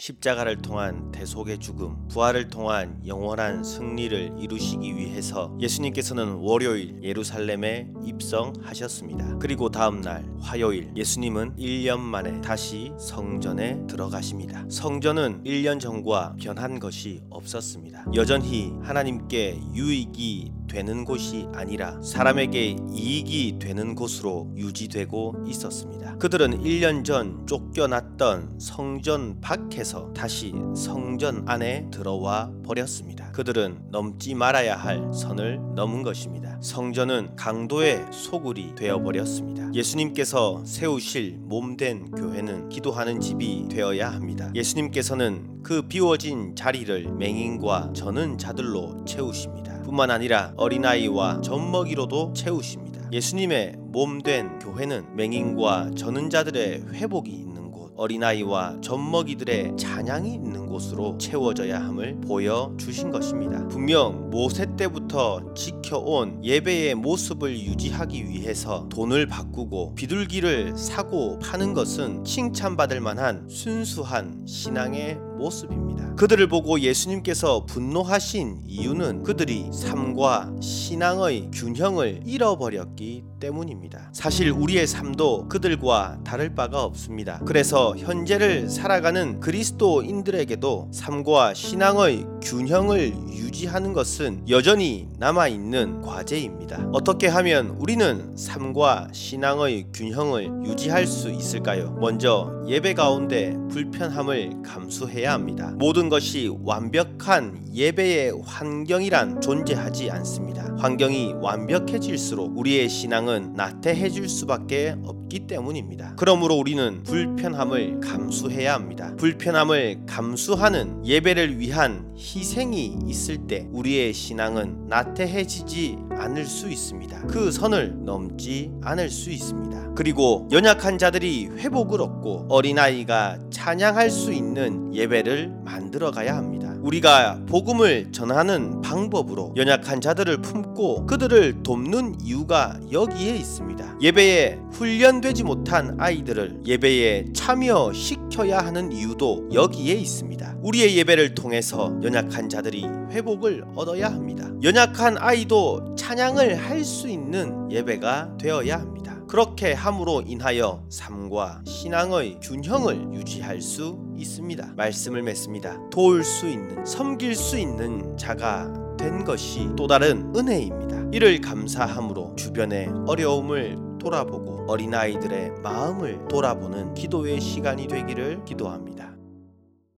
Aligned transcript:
십자가를 0.00 0.56
통한 0.56 1.12
대속의 1.12 1.58
죽음, 1.58 2.08
부활을 2.08 2.48
통한 2.48 2.98
영원한 3.06 3.62
승리를 3.62 4.36
이루시기 4.38 4.96
위해서 4.96 5.54
예수님께서는 5.60 6.36
월요일 6.36 6.98
예루살렘에 7.02 7.86
입성하셨습니다. 8.02 9.36
그리고 9.38 9.68
다음 9.68 10.00
날 10.00 10.24
화요일 10.40 10.90
예수님은 10.96 11.56
1년 11.56 11.98
만에 12.00 12.40
다시 12.40 12.92
성전에 12.98 13.86
들어가십니다. 13.86 14.64
성전은 14.70 15.44
1년 15.44 15.78
전과 15.78 16.36
변한 16.40 16.80
것이 16.80 17.20
없었습니다. 17.28 18.06
여전히 18.14 18.72
하나님께 18.82 19.60
유익이 19.74 20.52
되는 20.70 21.04
곳이 21.04 21.48
아니라 21.52 22.00
사람에게 22.00 22.76
이익이 22.92 23.58
되는 23.58 23.96
곳으로 23.96 24.52
유지되고 24.56 25.44
있었습니다. 25.48 26.16
그들은 26.18 26.62
1년 26.62 27.04
전 27.04 27.44
쫓겨났던 27.46 28.60
성전 28.60 29.40
밖에서 29.40 29.89
다시 30.14 30.54
성전 30.76 31.42
안에 31.46 31.88
들어와 31.90 32.50
버렸습니다. 32.64 33.30
그들은 33.32 33.78
넘지 33.90 34.34
말아야 34.34 34.76
할 34.76 35.12
선을 35.12 35.60
넘은 35.74 36.02
것입니다. 36.02 36.58
성전은 36.60 37.36
강도의 37.36 38.06
소굴이 38.12 38.74
되어 38.76 39.02
버렸습니다. 39.02 39.70
예수님께서 39.74 40.62
세우실 40.64 41.38
몸된 41.40 42.10
교회는 42.12 42.68
기도하는 42.68 43.20
집이 43.20 43.68
되어야 43.70 44.12
합니다. 44.12 44.50
예수님께서는 44.54 45.62
그 45.62 45.82
비워진 45.82 46.54
자리를 46.54 47.12
맹인과 47.12 47.92
저는 47.94 48.38
자들로 48.38 49.04
채우십니다. 49.04 49.82
뿐만 49.82 50.10
아니라 50.10 50.52
어린아이와 50.56 51.40
젖먹이로도 51.40 52.32
채우십니다. 52.34 53.08
예수님의 53.12 53.74
몸 53.78 54.22
된 54.22 54.58
교회는 54.60 55.16
맹인과 55.16 55.92
저는 55.96 56.30
자들의 56.30 56.84
회복이 56.92 57.49
어린아이와 57.96 58.80
젖먹이들의 58.80 59.76
찬양이 59.76 60.32
있는 60.34 60.66
곳으로 60.70 61.18
채워져야 61.18 61.80
함을 61.80 62.20
보여 62.22 62.72
주신 62.78 63.10
것입니다. 63.10 63.66
분명 63.68 64.30
모세 64.30 64.66
때부터 64.76 65.52
지켜온 65.54 66.42
예배의 66.44 66.94
모습을 66.94 67.58
유지하기 67.58 68.28
위해서 68.28 68.88
돈을 68.88 69.26
바꾸고 69.26 69.94
비둘기를 69.96 70.78
사고 70.78 71.38
파는 71.40 71.74
것은 71.74 72.24
칭찬받을 72.24 73.00
만한 73.00 73.46
순수한 73.48 74.46
신앙의 74.46 75.18
모습입니다. 75.40 76.14
그들을 76.16 76.46
보고 76.48 76.78
예수님께서 76.80 77.64
분노하신 77.64 78.60
이유는 78.66 79.22
그들이 79.22 79.70
삶과 79.72 80.52
신앙의 80.60 81.50
균형을 81.52 82.20
잃어버렸기 82.26 83.24
때문입니다. 83.40 84.10
사실 84.12 84.50
우리의 84.50 84.86
삶도 84.86 85.48
그들과 85.48 86.18
다를 86.24 86.54
바가 86.54 86.84
없습니다. 86.84 87.40
그래서 87.46 87.96
현재를 87.96 88.68
살아가는 88.68 89.40
그리스도인들에게 89.40 90.56
도 90.60 90.88
삶과 90.92 91.54
신앙의 91.54 92.26
균형을 92.42 93.14
유지하는 93.30 93.92
것은 93.92 94.44
여전히 94.48 95.08
남아 95.18 95.48
있는 95.48 96.02
과제입니다. 96.02 96.90
어떻게 96.92 97.28
하면 97.28 97.68
우리는 97.78 98.36
삶과 98.36 99.08
신앙의 99.12 99.86
균형을 99.92 100.66
유지할 100.66 101.06
수 101.06 101.30
있을까요? 101.30 101.96
먼저 102.00 102.52
예배 102.68 102.94
가운데 102.94 103.56
불편함을 103.70 104.62
감수해야 104.62 105.32
합니다. 105.32 105.72
모든 105.76 106.08
것이 106.08 106.54
완벽한 106.62 107.69
예배의 107.72 108.32
환경이란 108.44 109.40
존재하지 109.40 110.10
않습니다. 110.10 110.74
환경이 110.78 111.34
완벽해질수록 111.40 112.58
우리의 112.58 112.88
신앙은 112.88 113.52
나태해질 113.54 114.28
수밖에 114.28 114.96
없기 115.04 115.46
때문입니다. 115.46 116.14
그러므로 116.16 116.54
우리는 116.54 117.02
불편함을 117.02 118.00
감수해야 118.00 118.74
합니다. 118.74 119.14
불편함을 119.16 120.06
감수하는 120.06 121.04
예배를 121.04 121.58
위한 121.58 122.14
희생이 122.16 122.98
있을 123.06 123.46
때 123.46 123.68
우리의 123.70 124.14
신앙은 124.14 124.88
나태해지지 124.88 125.98
않을 126.10 126.46
수 126.46 126.68
있습니다. 126.68 127.26
그 127.26 127.52
선을 127.52 128.04
넘지 128.04 128.70
않을 128.82 129.10
수 129.10 129.30
있습니다. 129.30 129.94
그리고 129.94 130.48
연약한 130.50 130.98
자들이 130.98 131.48
회복을 131.58 132.00
얻고 132.00 132.46
어린아이가 132.48 133.38
찬양할 133.50 134.10
수 134.10 134.32
있는 134.32 134.94
예배를 134.94 135.52
만들어 135.64 136.10
가야 136.10 136.36
합니다. 136.36 136.69
우리가 136.82 137.40
복음을 137.46 138.10
전하는 138.12 138.80
방법으로 138.80 139.54
연약한 139.56 140.00
자들을 140.00 140.40
품고 140.42 141.06
그들을 141.06 141.62
돕는 141.62 142.16
이유가 142.22 142.78
여기에 142.90 143.36
있습니다. 143.36 143.96
예배에 144.00 144.58
훈련되지 144.72 145.44
못한 145.44 145.96
아이들을 146.00 146.62
예배에 146.66 147.26
참여시켜야 147.34 148.58
하는 148.58 148.92
이유도 148.92 149.48
여기에 149.52 149.94
있습니다. 149.94 150.56
우리의 150.62 150.96
예배를 150.96 151.34
통해서 151.34 151.94
연약한 152.02 152.48
자들이 152.48 152.84
회복을 153.10 153.64
얻어야 153.74 154.06
합니다. 154.06 154.48
연약한 154.62 155.16
아이도 155.18 155.94
찬양을 155.96 156.56
할 156.56 156.80
수 156.80 157.08
있는 157.08 157.70
예배가 157.70 158.38
되어야 158.40 158.78
합니다. 158.78 158.99
그렇게 159.30 159.74
함으로 159.74 160.24
인하여 160.26 160.82
삶과 160.88 161.62
신앙의 161.64 162.40
균형을 162.42 163.14
유지할 163.14 163.62
수 163.62 163.96
있습니다. 164.16 164.74
말씀을 164.76 165.22
맺습니다. 165.22 165.78
도울 165.88 166.24
수 166.24 166.48
있는, 166.48 166.84
섬길 166.84 167.36
수 167.36 167.56
있는 167.56 168.16
자가 168.16 168.96
된 168.98 169.22
것이 169.22 169.68
또 169.76 169.86
다른 169.86 170.32
은혜입니다. 170.34 171.10
이를 171.12 171.40
감사함으로 171.40 172.34
주변의 172.34 172.88
어려움을 173.06 173.78
돌아보고 174.00 174.64
어린아이들의 174.66 175.60
마음을 175.62 176.26
돌아보는 176.26 176.94
기도의 176.94 177.40
시간이 177.40 177.86
되기를 177.86 178.44
기도합니다. 178.44 179.19